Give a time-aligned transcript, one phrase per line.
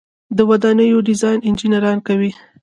[0.37, 2.31] د ودانیو ډیزاین انجنیران کوي